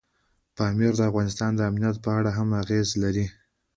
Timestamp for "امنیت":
1.69-1.95